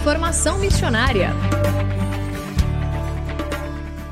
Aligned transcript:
Informação 0.00 0.56
missionária. 0.56 1.28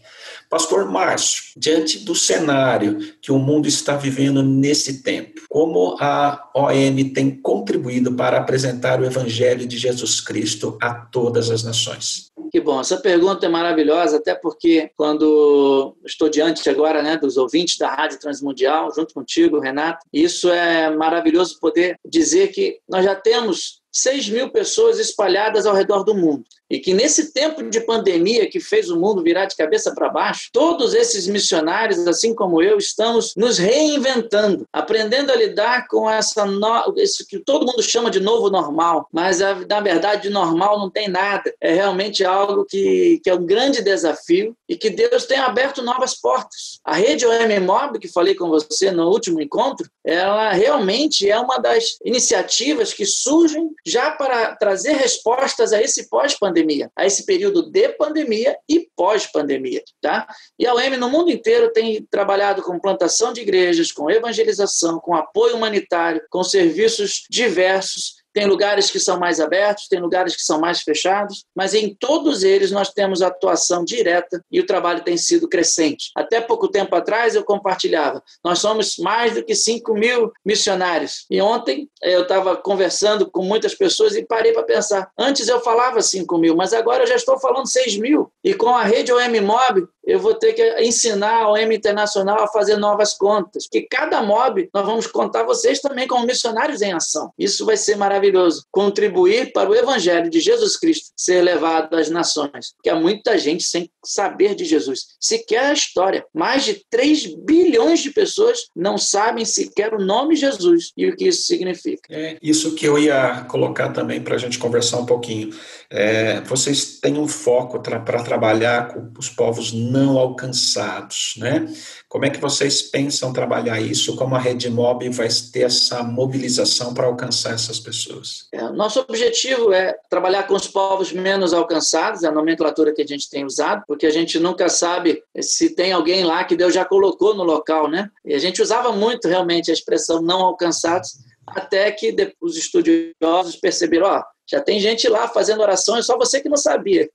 Pastor 0.51 0.91
Márcio, 0.91 1.45
diante 1.57 2.01
do 2.01 2.13
cenário 2.13 2.99
que 3.23 3.31
o 3.31 3.39
mundo 3.39 3.69
está 3.69 3.97
vivendo 3.97 4.43
nesse 4.43 5.01
tempo, 5.01 5.43
como 5.49 5.97
a 6.01 6.51
OM 6.53 7.13
tem 7.15 7.31
contribuído 7.31 8.13
para 8.15 8.39
apresentar 8.39 9.01
o 9.01 9.05
Evangelho 9.05 9.65
de 9.65 9.79
Jesus 9.79 10.21
Cristo 10.21 10.77
a 10.83 10.93
todas 10.93 11.51
as 11.51 11.63
nações? 11.63 12.30
Que 12.51 12.61
bom, 12.61 12.81
essa 12.81 12.97
pergunta 12.97 13.47
é 13.47 13.49
maravilhosa, 13.49 14.17
até 14.17 14.35
porque 14.35 14.91
quando 14.97 15.97
estou 16.05 16.29
diante 16.29 16.69
agora 16.69 17.03
né, 17.03 17.17
dos 17.17 17.37
ouvintes 17.37 17.77
da 17.77 17.95
Rádio 17.95 18.19
Transmundial, 18.19 18.93
junto 18.95 19.15
contigo, 19.15 19.61
Renato, 19.61 20.07
isso 20.13 20.51
é 20.51 20.91
maravilhoso 20.91 21.59
poder 21.61 21.99
dizer 22.05 22.49
que 22.49 22.79
nós 22.89 23.05
já 23.05 23.15
temos 23.15 23.81
6 23.93 24.29
mil 24.29 24.51
pessoas 24.51 24.99
espalhadas 24.99 25.67
ao 25.67 25.75
redor 25.75 26.05
do 26.05 26.15
mundo. 26.15 26.45
E 26.71 26.79
que 26.79 26.95
nesse 26.95 27.33
tempo 27.33 27.69
de 27.69 27.81
pandemia 27.81 28.49
que 28.49 28.61
fez 28.61 28.89
o 28.89 28.99
mundo 28.99 29.25
virar 29.25 29.47
de 29.47 29.57
cabeça 29.57 29.93
para 29.93 30.09
baixo, 30.09 30.51
todos 30.53 30.95
esses 30.95 31.27
missionários, 31.27 32.07
assim 32.07 32.33
como 32.33 32.63
eu, 32.63 32.79
estamos 32.79 33.35
nos 33.37 33.59
reinventando, 33.59 34.65
aprendendo 34.73 35.33
a 35.33 35.37
lidar 35.37 35.89
com 35.89 36.09
essa 36.09 36.47
no... 36.47 36.95
isso 36.97 37.27
que 37.27 37.41
todo 37.41 37.67
mundo 37.67 37.83
chama 37.83 38.11
de 38.11 38.21
novo 38.21 38.49
normal, 38.49 39.09
mas 39.13 39.41
na 39.69 39.81
verdade 39.81 40.23
de 40.23 40.31
normal 40.31 40.79
não 40.79 40.89
tem 40.89 41.09
nada. 41.09 41.53
É 41.61 41.75
realmente 41.75 42.25
algo 42.31 42.65
que, 42.65 43.21
que 43.23 43.31
é 43.31 43.35
um 43.35 43.45
grande 43.45 43.83
desafio 43.83 44.57
e 44.69 44.77
que 44.77 44.91
Deus 44.91 45.27
tem 45.27 45.39
aberto 45.39 45.83
novas 45.83 46.15
portas. 46.15 46.79
A 46.85 46.95
rede 46.95 47.27
OM 47.27 47.61
Mob, 47.61 47.99
que 47.99 48.09
falei 48.09 48.35
com 48.35 48.49
você 48.49 48.91
no 48.91 49.09
último 49.09 49.41
encontro, 49.41 49.89
ela 50.05 50.53
realmente 50.53 51.29
é 51.29 51.39
uma 51.39 51.59
das 51.59 51.97
iniciativas 52.05 52.93
que 52.93 53.05
surgem 53.05 53.71
já 53.87 54.11
para 54.13 54.55
trazer 54.57 54.93
respostas 54.93 55.73
a 55.73 55.83
esse 55.83 56.09
pós-pandemia, 56.09 56.91
a 56.97 57.07
esse 57.07 57.25
período 57.25 57.71
de 57.71 57.89
pandemia 57.91 58.57
e 58.69 58.89
pós-pandemia, 58.97 59.83
tá? 60.01 60.27
E 60.59 60.67
a 60.67 60.75
UEM 60.75 60.97
no 60.97 61.11
mundo 61.11 61.31
inteiro 61.31 61.73
tem 61.73 62.07
trabalhado 62.11 62.63
com 62.63 62.79
plantação 62.79 63.33
de 63.33 63.41
igrejas, 63.41 63.93
com 63.93 64.11
evangelização, 64.11 65.01
com 65.01 65.15
apoio 65.15 65.57
humanitário, 65.57 66.23
com 66.31 66.43
serviços 66.43 67.25
diversos 67.29 68.20
tem 68.33 68.47
lugares 68.47 68.91
que 68.91 69.01
são 69.01 69.19
mais 69.19 69.41
abertos, 69.41 69.89
tem 69.89 70.01
lugares 70.01 70.37
que 70.37 70.43
são 70.43 70.61
mais 70.61 70.81
fechados, 70.81 71.45
mas 71.55 71.75
em 71.75 71.95
todos 71.95 72.43
eles 72.43 72.71
nós 72.71 72.91
temos 72.91 73.23
atuação 73.23 73.85
direta 73.85 74.43
e 74.51 74.61
o 74.61 74.67
trabalho 74.67 75.03
tem 75.03 75.17
sido 75.17 75.49
crescente. 75.49 76.11
Até 76.17 76.41
pouco 76.41 76.69
tempo 76.69 76.95
atrás 76.95 77.35
eu 77.35 77.45
compartilhava, 77.45 78.23
nós 78.45 78.59
somos 78.59 78.97
mais 78.99 79.35
do 79.35 79.45
que 79.45 79.55
5 79.55 79.95
mil 79.95 80.33
missionários. 80.45 81.27
E 81.31 81.41
ontem 81.41 81.89
eh, 82.03 82.15
eu 82.15 82.23
estava 82.23 82.57
conversando 82.57 83.31
com 83.31 83.43
muitas 83.43 83.75
pessoas 83.75 84.15
e 84.15 84.25
parei 84.25 84.53
para 84.53 84.63
pensar. 84.63 85.11
Antes 85.19 85.49
eu 85.49 85.61
falava 85.61 86.01
5 86.01 86.39
mil, 86.39 86.57
mas 86.57 86.73
agora 86.73 87.05
eu 87.05 87.07
já 87.07 87.17
estou 87.17 87.39
falando 87.39 87.67
6 87.67 87.99
mil. 87.99 88.31
E 88.45 88.55
com 88.55 88.69
a 88.69 88.83
rede 88.83 89.13
OM 89.13 89.41
Mob, 89.41 89.87
eu 90.11 90.19
vou 90.19 90.35
ter 90.35 90.53
que 90.55 90.83
ensinar 90.83 91.45
a 91.45 91.53
OM 91.53 91.73
Internacional 91.73 92.43
a 92.43 92.49
fazer 92.49 92.77
novas 92.77 93.15
contas, 93.15 93.69
porque 93.69 93.87
cada 93.89 94.21
MOB 94.21 94.69
nós 94.75 94.85
vamos 94.85 95.07
contar 95.07 95.45
vocês 95.45 95.81
também 95.81 96.09
como 96.09 96.27
missionários 96.27 96.83
em 96.83 96.93
ação. 96.93 97.33
Isso 97.39 97.65
vai 97.65 97.77
ser 97.77 97.97
maravilhoso. 97.97 98.65
Contribuir 98.73 99.53
para 99.53 99.71
o 99.71 99.75
Evangelho 99.75 100.29
de 100.29 100.41
Jesus 100.41 100.77
Cristo 100.77 101.13
ser 101.17 101.43
levado 101.43 101.95
às 101.95 102.11
nações, 102.11 102.73
porque 102.75 102.91
há 102.91 102.97
muita 102.97 103.39
gente 103.39 103.63
sem 103.63 103.89
saber 104.05 104.57
de 104.57 104.65
Jesus, 104.65 105.07
sequer 105.21 105.67
a 105.67 105.73
história. 105.73 106.25
Mais 106.35 106.65
de 106.65 106.85
3 106.91 107.37
bilhões 107.45 108.01
de 108.01 108.11
pessoas 108.11 108.67
não 108.75 108.99
sabem 108.99 109.45
sequer 109.45 109.95
o 109.95 110.05
nome 110.05 110.35
Jesus 110.35 110.93
e 110.97 111.07
o 111.07 111.15
que 111.15 111.29
isso 111.29 111.43
significa. 111.43 112.03
É 112.11 112.37
isso 112.43 112.75
que 112.75 112.87
eu 112.87 112.99
ia 112.99 113.45
colocar 113.49 113.91
também 113.91 114.21
para 114.21 114.35
a 114.35 114.39
gente 114.39 114.59
conversar 114.59 114.99
um 114.99 115.07
pouquinho. 115.07 115.55
É, 115.89 116.41
vocês 116.41 116.99
têm 116.99 117.17
um 117.17 117.29
foco 117.29 117.81
para 117.81 118.23
trabalhar 118.23 118.89
com 118.89 119.13
os 119.19 119.29
povos 119.29 119.73
não 119.73 120.00
alcançados, 120.19 121.35
né? 121.37 121.73
Como 122.09 122.25
é 122.25 122.31
que 122.31 122.41
vocês 122.41 122.83
pensam 122.83 123.33
trabalhar 123.33 123.81
isso? 123.81 124.17
Como 124.17 124.35
a 124.35 124.39
Rede 124.39 124.69
Mob 124.69 125.09
vai 125.11 125.29
ter 125.53 125.63
essa 125.63 126.03
mobilização 126.03 126.93
para 126.93 127.07
alcançar 127.07 127.55
essas 127.55 127.79
pessoas? 127.79 128.47
É, 128.53 128.63
nosso 128.71 129.01
objetivo 129.01 129.73
é 129.73 129.95
trabalhar 130.09 130.45
com 130.45 130.55
os 130.55 130.67
povos 130.67 131.13
menos 131.13 131.53
alcançados, 131.53 132.23
é 132.23 132.29
a 132.29 132.33
nomenclatura 132.33 132.93
que 132.93 133.03
a 133.03 133.07
gente 133.07 133.29
tem 133.29 133.45
usado, 133.45 133.85
porque 133.87 134.07
a 134.07 134.11
gente 134.11 134.39
nunca 134.39 134.69
sabe 134.69 135.23
se 135.41 135.75
tem 135.75 135.93
alguém 135.93 136.25
lá 136.25 136.45
que 136.45 136.57
Deus 136.57 136.75
já 136.75 136.85
colocou 136.85 137.35
no 137.35 137.45
local, 137.45 137.89
né? 137.89 138.11
E 138.25 138.35
a 138.35 138.39
gente 138.39 138.61
usava 138.61 138.93
muito 138.93 139.29
realmente 139.29 139.71
a 139.71 139.75
expressão 139.75 140.21
não 140.21 140.41
alcançados, 140.41 141.19
até 141.47 141.91
que 141.91 142.15
os 142.41 142.57
estudiosos 142.57 143.57
perceberam, 143.61 144.07
ó, 144.07 144.23
já 144.51 144.61
tem 144.61 144.81
gente 144.81 145.09
lá 145.09 145.29
fazendo 145.29 145.61
orações, 145.61 146.07
só 146.07 146.17
você 146.19 146.41
que 146.41 146.49
não 146.49 146.57
sabia. 146.57 147.09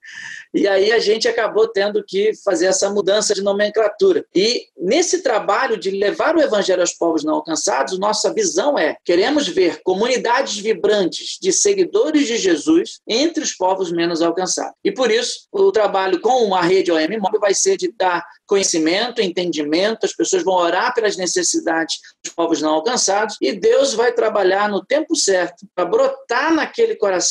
E 0.54 0.68
aí 0.68 0.92
a 0.92 1.00
gente 1.00 1.28
acabou 1.28 1.68
tendo 1.68 2.04
que 2.04 2.32
fazer 2.44 2.68
essa 2.68 2.90
mudança 2.90 3.34
de 3.34 3.42
nomenclatura. 3.42 4.26
E 4.34 4.68
nesse 4.78 5.22
trabalho 5.22 5.78
de 5.78 5.92
levar 5.92 6.36
o 6.36 6.42
evangelho 6.42 6.82
aos 6.82 6.94
povos 6.94 7.24
não 7.24 7.36
alcançados, 7.36 8.00
nossa 8.00 8.34
visão 8.34 8.80
é: 8.80 8.96
queremos 9.04 9.48
ver 9.48 9.82
comunidades 9.84 10.58
vibrantes 10.58 11.38
de 11.42 11.52
seguidores 11.52 12.28
de 12.28 12.38
Jesus 12.38 13.00
entre 13.08 13.44
os 13.44 13.54
povos 13.54 13.92
menos 13.92 14.22
alcançados. 14.22 14.74
E 14.84 14.92
por 14.92 15.12
isso, 15.12 15.48
o 15.52 15.72
trabalho 15.72 16.22
com 16.22 16.56
a 16.56 16.62
rede 16.62 16.92
OM 16.92 17.20
Móvel 17.20 17.40
vai 17.40 17.54
ser 17.54 17.78
de 17.78 17.92
dar 17.92 18.26
conhecimento, 18.48 19.22
entendimento, 19.22 20.06
as 20.06 20.14
pessoas 20.14 20.44
vão 20.44 20.54
orar 20.54 20.94
pelas 20.94 21.18
necessidades 21.18 21.96
dos 22.24 22.34
povos 22.34 22.62
não 22.62 22.76
alcançados 22.76 23.38
e 23.42 23.52
Deus 23.52 23.94
vai 23.94 24.12
trabalhar 24.12 24.70
no 24.70 24.86
tempo 24.86 25.16
certo 25.16 25.66
para 25.74 25.86
brotar 25.86 26.54
naquele 26.54 26.96
coração 26.96 27.25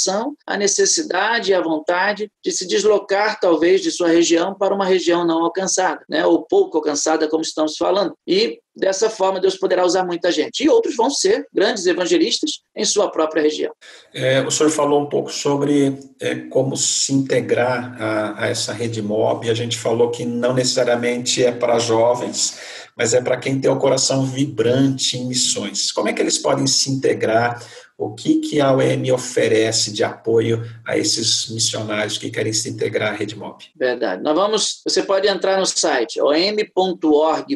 a 0.46 0.56
necessidade 0.56 1.50
e 1.50 1.54
a 1.54 1.60
vontade 1.60 2.30
de 2.42 2.52
se 2.52 2.66
deslocar, 2.66 3.38
talvez, 3.40 3.80
de 3.80 3.90
sua 3.90 4.08
região 4.08 4.54
para 4.54 4.74
uma 4.74 4.84
região 4.84 5.26
não 5.26 5.44
alcançada, 5.44 6.04
né? 6.08 6.24
ou 6.26 6.42
pouco 6.42 6.78
alcançada, 6.78 7.28
como 7.28 7.42
estamos 7.42 7.76
falando. 7.76 8.14
E 8.26 8.58
Dessa 8.76 9.08
forma, 9.08 9.38
Deus 9.38 9.56
poderá 9.56 9.86
usar 9.86 10.04
muita 10.04 10.32
gente. 10.32 10.64
E 10.64 10.68
outros 10.68 10.96
vão 10.96 11.08
ser 11.08 11.46
grandes 11.54 11.86
evangelistas 11.86 12.60
em 12.74 12.84
sua 12.84 13.08
própria 13.08 13.40
região. 13.40 13.72
É, 14.12 14.40
o 14.40 14.50
senhor 14.50 14.68
falou 14.68 15.00
um 15.00 15.08
pouco 15.08 15.30
sobre 15.30 15.96
é, 16.20 16.34
como 16.34 16.76
se 16.76 17.12
integrar 17.12 17.96
a, 18.02 18.44
a, 18.44 18.48
essa 18.48 18.72
rede 18.72 19.00
MOB. 19.00 19.48
A 19.48 19.54
gente 19.54 19.78
falou 19.78 20.10
que 20.10 20.24
não 20.24 20.52
necessariamente 20.52 21.44
é 21.44 21.52
para 21.52 21.78
jovens, 21.78 22.58
mas 22.96 23.14
é 23.14 23.20
para 23.20 23.36
quem 23.36 23.60
tem 23.60 23.70
o 23.70 23.78
coração 23.78 24.26
vibrante 24.26 25.16
em 25.16 25.26
missões. 25.26 25.92
Como 25.92 26.08
é 26.08 26.12
que 26.12 26.20
eles 26.20 26.38
podem 26.38 26.66
se 26.66 26.90
integrar? 26.90 27.62
O 27.96 28.12
que, 28.12 28.40
que 28.40 28.60
a 28.60 28.72
OM 28.72 29.12
oferece 29.12 29.92
de 29.92 30.02
apoio 30.02 30.64
a 30.86 30.98
esses 30.98 31.48
missionários 31.48 32.18
que 32.18 32.30
querem 32.30 32.52
se 32.52 32.68
integrar 32.68 33.12
à 33.12 33.16
Rede 33.16 33.36
MOB? 33.36 33.62
Verdade. 33.76 34.22
Nós 34.22 34.34
vamos, 34.34 34.82
você 34.84 35.02
pode 35.02 35.28
entrar 35.28 35.58
no 35.58 35.66
site 35.66 36.20
om.org.br 36.20 37.54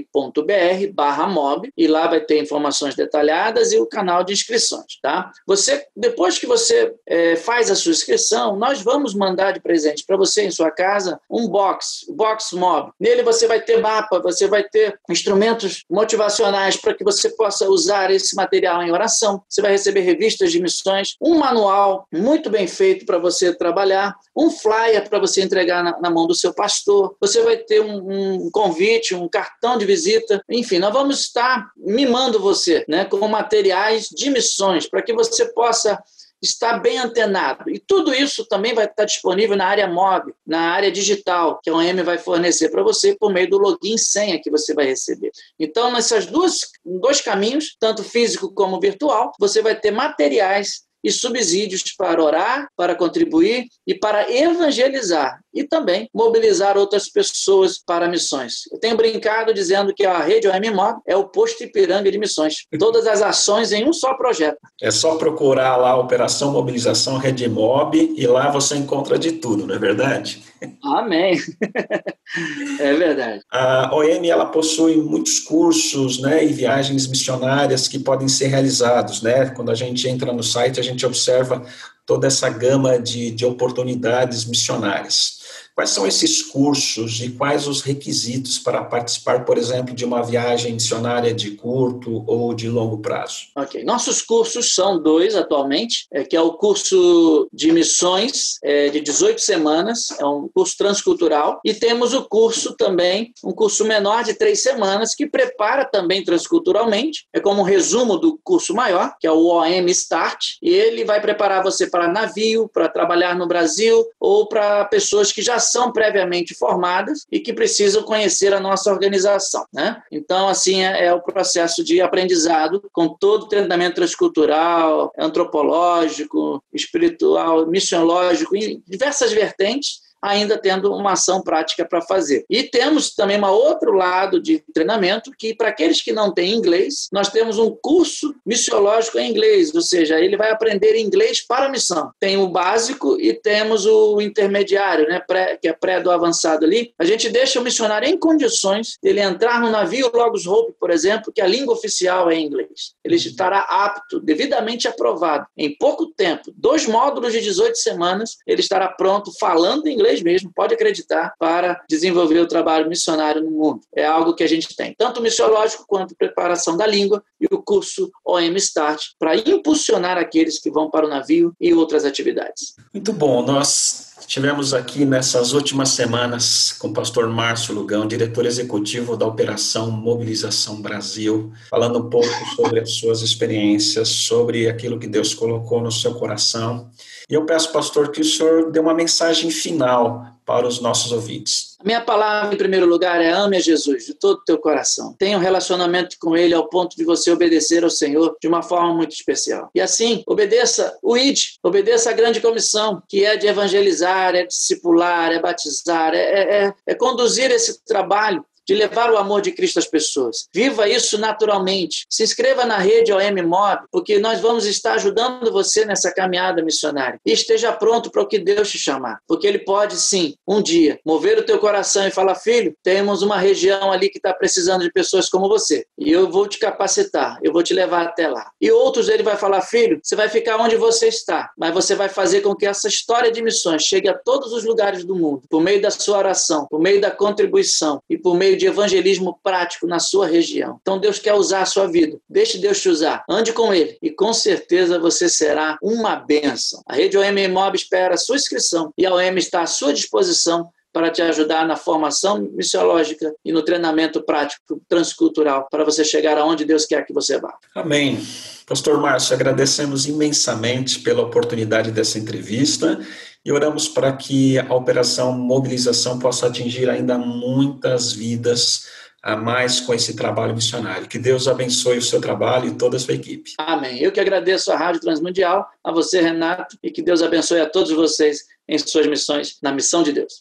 barra 0.95 1.27
MOB 1.27 1.71
e 1.77 1.89
lá 1.89 2.07
vai 2.07 2.21
ter 2.21 2.41
informações 2.41 2.95
detalhadas 2.95 3.73
e 3.73 3.79
o 3.79 3.87
canal 3.87 4.23
de 4.23 4.33
inscrições, 4.33 4.99
tá? 5.03 5.33
Você, 5.47 5.85
depois 5.97 6.39
que 6.39 6.47
você 6.47 6.95
é, 7.07 7.35
faz 7.35 7.69
a 7.69 7.75
sua 7.75 7.93
inscrição, 7.93 8.57
nós 8.57 8.81
vamos 8.81 9.15
mandar 9.15 9.53
de 9.53 9.61
presente 9.61 10.05
para 10.07 10.17
você 10.17 10.45
em 10.45 10.51
sua 10.53 10.71
casa 10.71 11.21
um 11.29 11.49
box, 11.49 12.07
box 12.11 12.53
MOB. 12.53 12.93
Nele 13.01 13.25
você 13.25 13.49
vai 13.49 13.61
ter 13.61 13.81
mapa, 13.81 14.21
você 14.21 14.47
vai 14.47 14.63
ter 14.63 14.99
instrumentos 15.11 15.85
motivacionais 15.91 16.77
para 16.77 16.95
que 16.95 17.03
você 17.03 17.29
possa 17.31 17.69
usar 17.69 18.11
esse 18.13 18.37
material 18.37 18.83
em 18.83 18.93
oração. 18.93 19.43
Você 19.49 19.61
vai 19.61 19.73
receber 19.73 20.01
revistas 20.01 20.28
revistas 20.29 20.53
de 20.53 20.61
missões, 20.61 21.17
um 21.21 21.39
manual 21.39 22.07
muito 22.13 22.51
bem 22.51 22.67
feito 22.67 23.07
para 23.07 23.19
você 23.19 23.55
trabalhar, 23.55 24.15
um 24.37 24.51
flyer 24.51 25.09
para 25.09 25.19
você 25.19 25.43
entregar 25.43 25.83
na, 25.83 25.99
na, 26.01 26.11
mão 26.11 26.27
do 26.27 26.35
seu 26.35 26.53
pastor, 26.53 27.17
você 27.21 27.43
vai 27.43 27.57
ter 27.57 27.81
um, 27.81 28.45
um, 28.47 28.51
convite, 28.51 29.15
um 29.15 29.29
cartão 29.29 29.79
de 29.79 29.87
visita, 29.87 30.43
enfim, 30.49 30.79
nós 30.79 30.93
vamos 30.93 31.21
estar 31.21 31.71
mimando 31.77 32.39
você 32.39 32.85
né, 32.89 33.05
com 33.05 33.27
materiais 33.27 34.09
de 34.09 34.31
missões 34.31 34.89
para 34.89 35.03
que 35.03 35.13
você 35.13 35.47
possa 35.53 35.99
estar 36.43 36.79
bem 36.79 36.99
antenado. 36.99 37.71
E 37.71 37.79
tudo 37.79 38.15
isso 38.15 38.47
também 38.47 38.75
vai 38.75 38.87
estar 38.87 39.05
disponível 39.05 39.57
na 39.57 39.67
área 39.67 39.87
móvel, 39.87 40.35
na 40.47 40.71
área 40.73 40.91
digital, 40.91 41.61
que 41.63 41.71
a 41.71 41.75
OM 41.75 42.03
vai 42.05 42.19
fornecer 42.19 42.71
para 42.71 42.83
você 42.83 43.17
por 43.17 43.33
meio 43.33 43.51
do 43.51 43.59
login 43.59 43.95
e 43.95 43.99
senha 43.99 44.41
que 44.41 44.51
você 44.51 44.75
vai 44.75 44.87
receber. 44.87 45.31
Então, 45.59 45.93
nessas 45.93 46.27
duas 46.27 46.61
dois 46.85 47.21
caminhos, 47.21 47.77
tanto 47.79 48.03
físico 48.03 48.53
como 48.53 48.81
virtual, 48.81 49.33
você 49.39 49.63
vai 49.63 49.79
ter 49.79 49.91
materiais 49.91 50.88
e 51.09 51.13
subsídios 51.13 51.83
para 51.97 52.23
orar, 52.23 52.69
para 52.77 52.95
contribuir 52.95 53.67
e 53.87 53.95
para 53.95 54.31
evangelizar 54.31 55.41
e 55.53 55.65
também 55.65 56.09
mobilizar 56.15 56.77
outras 56.77 57.09
pessoas 57.11 57.79
para 57.85 58.09
missões. 58.09 58.63
Eu 58.71 58.79
tenho 58.79 58.97
brincado 58.97 59.53
dizendo 59.53 59.95
que 59.95 60.05
a 60.05 60.19
rede 60.19 60.47
OMMOB 60.47 61.01
é 61.07 61.17
o 61.17 61.29
posto 61.29 61.65
Ipiranga 61.65 62.13
de 62.13 62.19
missões. 62.19 62.67
Todas 62.79 63.07
as 63.07 63.23
ações 63.23 63.73
em 63.73 63.89
um 63.89 63.93
só 63.93 64.15
projeto. 64.15 64.59
É 64.81 64.91
só 64.91 65.17
procurar 65.17 65.77
lá 65.77 65.91
a 65.91 65.99
Operação 65.99 66.53
Mobilização 66.53 67.17
Rede 67.17 67.49
Mob 67.49 68.15
e 68.17 68.27
lá 68.27 68.51
você 68.51 68.77
encontra 68.77 69.19
de 69.19 69.33
tudo, 69.33 69.67
não 69.67 69.75
é 69.75 69.79
verdade? 69.79 70.43
Amém. 70.83 71.39
é 72.81 72.95
verdade. 72.95 73.43
A 73.51 73.95
OM 73.95 74.27
ela 74.29 74.47
possui 74.47 74.97
muitos 74.97 75.41
cursos, 75.41 76.21
né, 76.21 76.45
e 76.45 76.49
viagens 76.49 77.07
missionárias 77.07 77.89
que 77.89 77.99
podem 77.99 78.29
ser 78.29 78.49
realizados, 78.49 79.23
né? 79.23 79.51
Quando 79.51 79.71
a 79.71 79.75
gente 79.75 80.09
entra 80.09 80.33
no 80.33 80.43
site, 80.43 80.81
a 80.81 80.83
gente 80.83 81.05
observa 81.05 81.65
toda 82.07 82.27
essa 82.27 82.49
gama 82.49 82.99
de, 82.99 83.31
de 83.31 83.45
oportunidades 83.45 84.45
missionárias. 84.47 85.38
Quais 85.79 85.91
são 85.91 86.09
esses 86.09 86.43
cursos 86.43 87.21
e 87.21 87.31
quais 87.31 87.69
os 87.69 87.83
requisitos 87.83 88.59
para 88.59 88.83
participar, 88.83 89.45
por 89.45 89.57
exemplo, 89.57 89.95
de 89.95 90.05
uma 90.05 90.25
viagem 90.25 90.73
missionária 90.73 91.33
de 91.33 91.53
curto 91.53 92.25
ou 92.27 92.53
de 92.53 92.69
longo 92.69 92.99
prazo? 92.99 93.47
Ok. 93.55 93.85
Nossos 93.85 94.21
cursos 94.21 94.75
são 94.75 95.01
dois 95.01 95.37
atualmente, 95.37 96.09
é, 96.13 96.25
que 96.25 96.35
é 96.35 96.41
o 96.41 96.55
curso 96.55 97.49
de 97.53 97.71
missões 97.71 98.59
é, 98.65 98.89
de 98.89 99.01
18 99.01 99.41
semanas, 99.41 100.09
é 100.19 100.27
um 100.27 100.49
curso 100.53 100.77
transcultural, 100.77 101.61
e 101.65 101.73
temos 101.73 102.13
o 102.13 102.25
curso 102.25 102.75
também, 102.77 103.33
um 103.45 103.53
curso 103.53 103.85
menor 103.85 104.25
de 104.25 104.35
três 104.35 104.61
semanas, 104.61 105.15
que 105.15 105.29
prepara 105.29 105.85
também 105.85 106.25
transculturalmente, 106.25 107.29
é 107.33 107.39
como 107.39 107.61
um 107.61 107.65
resumo 107.65 108.19
do 108.19 108.37
curso 108.43 108.75
maior, 108.75 109.15
que 109.21 109.29
é 109.29 109.31
o 109.31 109.47
OM 109.47 109.87
Start, 109.91 110.57
e 110.61 110.71
ele 110.71 111.05
vai 111.05 111.21
preparar 111.21 111.63
você 111.63 111.87
para 111.87 112.09
navio, 112.09 112.69
para 112.69 112.89
trabalhar 112.89 113.37
no 113.37 113.47
Brasil, 113.47 114.05
ou 114.19 114.49
para 114.49 114.85
pessoas 114.87 115.31
que 115.31 115.41
já 115.41 115.68
são 115.71 115.93
previamente 115.93 116.55
formadas 116.55 117.27
e 117.31 117.41
que 117.41 117.53
precisam 117.53 118.03
conhecer 118.03 118.53
a 118.53 118.61
nossa 118.61 118.91
organização. 118.91 119.65
Né? 119.73 120.03
Então, 120.11 120.49
assim, 120.49 120.83
é, 120.83 121.07
é 121.07 121.15
o 121.15 121.23
processo 121.23 121.83
de 121.85 122.01
aprendizado 122.01 122.83
com 122.93 123.09
todo 123.09 123.45
o 123.45 123.49
treinamento 123.49 123.97
transcultural, 123.97 125.13
antropológico, 125.19 126.63
espiritual, 126.73 127.67
missiológico, 127.67 128.57
em 128.57 128.83
diversas 128.87 129.33
vertentes 129.33 130.08
ainda 130.23 130.59
tendo 130.59 130.93
uma 130.93 131.13
ação 131.13 131.43
prática 131.43 131.85
para 131.85 132.01
fazer. 132.03 132.45
E 132.49 132.63
temos 132.63 133.15
também 133.15 133.39
um 133.39 133.47
outro 133.47 133.93
lado 133.93 134.41
de 134.41 134.63
treinamento 134.73 135.31
que, 135.39 135.55
para 135.55 135.69
aqueles 135.69 136.03
que 136.03 136.13
não 136.13 136.33
têm 136.33 136.55
inglês, 136.55 137.09
nós 137.13 137.29
temos 137.29 137.59
um 137.59 137.71
curso 137.71 138.35
missiológico 138.45 139.19
em 139.19 139.31
inglês, 139.31 139.75
ou 139.75 139.81
seja, 139.81 140.19
ele 140.19 140.37
vai 140.37 140.51
aprender 140.51 140.99
inglês 140.99 141.45
para 141.47 141.67
a 141.67 141.69
missão. 141.69 142.11
Tem 142.19 142.37
o 142.37 142.49
básico 142.49 143.19
e 143.21 143.33
temos 143.33 143.87
o 143.87 144.21
intermediário, 144.21 145.09
né, 145.09 145.21
pré, 145.21 145.57
que 145.57 145.69
é 145.69 145.73
pré 145.73 146.01
do 146.01 146.11
avançado 146.11 146.65
ali. 146.65 146.93
A 146.99 147.05
gente 147.05 147.29
deixa 147.29 147.61
o 147.61 147.63
missionário 147.63 148.09
em 148.09 148.19
condições 148.19 148.97
de 149.03 149.09
ele 149.09 149.21
entrar 149.21 149.61
no 149.61 149.71
navio 149.71 150.11
Logos 150.13 150.47
Hope, 150.47 150.75
por 150.81 150.91
exemplo, 150.91 151.33
que 151.33 151.41
a 151.41 151.47
língua 151.47 151.75
oficial 151.75 152.31
é 152.31 152.39
inglês. 152.39 152.95
Ele 153.05 153.17
estará 153.17 153.61
apto, 153.61 154.21
devidamente 154.21 154.89
aprovado, 154.89 155.47
em 155.57 155.77
pouco 155.77 156.07
tempo, 156.07 156.53
dois 156.57 156.87
módulos 156.87 157.33
de 157.33 157.41
18 157.41 157.77
semanas, 157.77 158.37
ele 158.47 158.61
estará 158.61 158.89
pronto 158.89 159.31
falando 159.39 159.89
inglês 159.89 160.08
inglês 160.09 160.23
mesmo, 160.23 160.51
pode 160.55 160.75
acreditar, 160.75 161.35
para 161.39 161.83
desenvolver 161.89 162.41
o 162.41 162.49
trabalho 162.49 162.89
missionário 162.89 163.43
no 163.43 163.51
mundo. 163.51 163.81
É 163.95 164.07
algo 164.07 164.35
que 164.35 164.43
a 164.43 164.49
gente 164.49 164.75
tem, 164.75 164.95
tanto 164.97 165.21
missiológico 165.21 165.85
quanto 165.87 166.17
preparação 166.17 166.77
da 166.77 166.87
língua 166.87 167.23
e 167.41 167.47
o 167.53 167.63
curso 167.63 168.11
OM 168.25 168.57
Start, 168.57 169.09
para 169.19 169.37
impulsionar 169.37 170.17
aqueles 170.17 170.59
que 170.59 170.71
vão 170.71 170.91
para 170.91 171.07
o 171.07 171.09
navio 171.09 171.55
e 171.61 171.75
outras 171.75 172.05
atividades. 172.05 172.75
Muito 172.93 173.13
bom, 173.13 173.45
nós 173.45 174.09
Tivemos 174.27 174.75
aqui 174.75 175.05
nessas 175.05 175.53
últimas 175.53 175.91
semanas 175.91 176.73
com 176.79 176.89
o 176.89 176.93
pastor 176.93 177.29
Márcio 177.29 177.75
Lugão, 177.75 178.07
diretor 178.07 178.45
executivo 178.45 179.17
da 179.17 179.27
Operação 179.27 179.91
Mobilização 179.91 180.83
Brasil, 180.83 181.53
falando 181.71 181.99
um 181.99 182.11
pouco 182.11 182.29
sobre 182.55 182.81
as 182.81 182.93
suas 182.93 183.23
experiências, 183.23 184.09
sobre 184.09 184.69
aquilo 184.69 184.99
que 184.99 185.07
Deus 185.07 185.35
colocou 185.35 185.81
no 185.81 185.91
seu 185.91 186.15
coração. 186.15 186.91
E 187.29 187.35
eu 187.35 187.45
peço, 187.47 187.73
pastor, 187.73 188.11
que 188.11 188.21
o 188.21 188.25
senhor 188.25 188.71
dê 188.71 188.81
uma 188.81 188.95
mensagem 188.95 189.51
final 189.51 190.38
para 190.49 190.67
os 190.67 190.81
nossos 190.81 191.13
ouvintes. 191.13 191.77
A 191.79 191.85
minha 191.85 192.01
palavra, 192.01 192.55
em 192.55 192.57
primeiro 192.57 192.87
lugar, 192.87 193.21
é 193.21 193.31
ame 193.31 193.59
a 193.59 193.61
Jesus 193.61 194.07
de 194.07 194.15
todo 194.15 194.39
o 194.39 194.45
teu 194.45 194.57
coração. 194.57 195.15
Tenha 195.19 195.37
um 195.37 195.41
relacionamento 195.41 196.17
com 196.19 196.35
Ele 196.35 196.55
ao 196.55 196.71
ponto 196.71 196.97
de 196.97 197.05
você 197.05 197.31
obedecer 197.31 197.85
ao 197.85 197.91
Senhor 197.91 198.35
de 198.41 198.49
uma 198.49 198.63
forma 198.63 198.95
muito 198.95 199.13
especial. 199.13 199.69
E 199.75 199.81
assim, 199.81 200.23
obedeça 200.27 200.97
o 201.03 201.19
ID, 201.19 201.39
obedeça 201.63 202.09
a 202.09 202.15
grande 202.15 202.41
comissão, 202.41 203.03
que 203.07 203.27
é 203.27 203.37
de 203.37 203.47
evangelizar, 203.47 204.35
é 204.35 204.47
discipular, 204.47 205.31
é 205.33 205.39
batizar, 205.39 206.15
é, 206.15 206.19
é, 206.19 206.65
é, 206.65 206.75
é 206.87 206.95
conduzir 206.95 207.51
esse 207.51 207.85
trabalho 207.85 208.43
de 208.69 208.75
levar 208.75 209.11
o 209.11 209.17
amor 209.17 209.41
de 209.41 209.53
Cristo 209.53 209.79
às 209.79 209.87
pessoas. 209.87 210.47
Viva 210.55 210.87
isso 210.87 211.17
naturalmente. 211.17 212.05
Se 212.11 212.23
inscreva 212.23 212.67
na 212.67 212.77
rede 212.77 213.11
OM 213.11 213.43
Mob, 213.47 213.87
porque 213.91 214.19
nós 214.19 214.41
vamos 214.41 214.67
estar 214.67 214.93
ajudando 214.93 215.51
você 215.51 215.87
nessa 215.87 216.13
caminhada 216.13 216.63
missionária. 216.63 217.19
E 217.25 217.33
esteja 217.33 217.73
pronto 217.73 218.11
para 218.11 218.23
o 218.23 218.27
que 218.27 218.39
Deus 218.39 218.71
te 218.71 218.79
chamar, 218.79 219.21
porque 219.27 219.47
Ele 219.47 219.59
pode 219.59 219.97
sim, 219.97 220.35
um 220.47 220.61
dia, 220.61 221.01
mover 221.05 221.39
o 221.39 221.43
teu 221.43 221.59
coração 221.59 222.07
e 222.07 222.11
falar: 222.11 222.35
filho, 222.35 222.75
temos 222.83 223.23
uma 223.23 223.39
região 223.39 223.91
ali 223.91 224.11
que 224.11 224.19
está 224.19 224.35
precisando 224.35 224.83
de 224.83 224.93
pessoas 224.93 225.31
como 225.31 225.49
você, 225.49 225.87
e 225.97 226.13
eu 226.13 226.31
vou 226.31 226.47
te 226.47 226.59
capacitar, 226.59 227.39
eu 227.43 227.53
vou 227.53 227.63
te 227.63 227.73
levar 227.73 228.03
até 228.03 228.29
lá. 228.29 228.51
E 228.61 228.71
outros 228.71 229.09
ele 229.09 229.23
vai 229.23 229.37
falar: 229.37 229.63
filho, 229.63 229.99
você 230.03 230.15
vai 230.15 230.29
ficar 230.29 230.59
onde 230.59 230.77
você 230.77 231.09
está, 231.09 231.51
mas 231.57 231.73
você 231.73 231.95
vai 231.95 232.11
fazer 232.11 232.43
com 232.43 232.55
que 232.55 232.67
essa 232.67 232.89
história 232.89 233.33
de 233.33 233.41
missões 233.41 233.83
chegue 233.83 234.09
a 234.09 234.15
todos 234.15 234.53
os 234.53 234.65
lugares 234.65 235.05
do 235.05 235.15
mundo, 235.15 235.43
por 235.49 235.63
meio 235.63 235.81
da 235.81 235.91
sua 235.91 236.19
oração, 236.19 236.67
por 236.69 236.81
meio 236.81 237.01
da 237.01 237.11
contribuição 237.11 238.03
e 238.11 238.19
por 238.19 238.35
meio 238.35 238.58
de 238.59 238.67
evangelismo 238.67 239.39
prático 239.43 239.87
na 239.87 239.99
sua 239.99 240.27
região. 240.27 240.79
Então 240.83 240.99
Deus 240.99 241.19
quer 241.19 241.33
usar 241.33 241.63
a 241.63 241.67
sua 241.67 241.87
vida. 241.87 242.19
Deixe 242.29 242.59
Deus 242.59 242.81
te 242.81 242.89
usar. 242.89 243.25
Ande 243.29 243.53
com 243.53 243.73
Ele 243.73 243.97
e 244.03 244.11
com 244.11 244.33
certeza 244.33 244.99
você 244.99 245.29
será 245.29 245.79
uma 245.83 246.17
bênção. 246.17 246.83
A 246.87 246.95
Rede 246.95 247.17
OM 247.17 247.49
Mob 247.49 247.77
espera 247.77 248.15
a 248.15 248.19
sua 248.19 248.37
inscrição 248.37 248.93
e 248.99 249.07
a 249.07 249.15
OM 249.15 249.39
está 249.39 249.63
à 249.63 249.67
sua 249.67 249.95
disposição 249.95 250.69
para 250.93 251.11
te 251.11 251.23
ajudar 251.23 251.67
na 251.67 251.77
formação 251.77 252.41
missiológica 252.53 253.33
e 253.45 253.53
no 253.53 253.63
treinamento 253.63 254.23
prático 254.23 254.81
transcultural 254.89 255.69
para 255.71 255.85
você 255.85 256.05
chegar 256.05 256.37
aonde 256.39 256.65
Deus 256.65 256.87
quer 256.87 257.07
que 257.07 257.13
você 257.13 257.39
vá. 257.39 257.55
Amém. 257.75 258.21
Pastor 258.67 259.01
Márcio, 259.01 259.35
agradecemos 259.35 260.07
imensamente 260.07 260.99
pela 261.01 261.23
oportunidade 261.23 261.91
dessa 261.91 262.19
entrevista 262.19 263.01
e 263.45 263.53
oramos 263.53 263.89
para 263.89 264.13
que 264.13 264.59
a 264.59 264.75
operação 264.75 265.33
mobilização 265.33 266.19
possa 266.19 266.47
atingir 266.47 266.89
ainda 266.89 267.17
muitas 267.17 268.13
vidas 268.13 268.87
a 269.23 269.37
mais 269.37 269.81
com 269.81 269.93
esse 269.93 270.15
trabalho 270.15 270.55
missionário. 270.55 271.09
Que 271.09 271.19
Deus 271.19 271.49
abençoe 271.49 271.99
o 271.99 272.03
seu 272.03 272.21
trabalho 272.21 272.69
e 272.69 272.75
toda 272.75 272.97
a 272.97 273.01
sua 273.01 273.15
equipe. 273.15 273.53
Amém. 273.59 273.99
Eu 273.99 274.13
que 274.13 274.21
agradeço 274.21 274.71
à 274.73 274.77
Rádio 274.77 275.01
Transmundial, 275.01 275.69
a 275.83 275.93
você, 275.93 276.21
Renato, 276.21 276.77
e 276.83 276.91
que 276.91 277.03
Deus 277.03 277.23
abençoe 277.23 277.61
a 277.61 277.69
todos 277.69 277.91
vocês 277.91 278.45
em 278.69 278.79
suas 278.79 279.07
missões, 279.07 279.59
na 279.63 279.73
missão 279.73 280.03
de 280.03 280.13
Deus. 280.13 280.41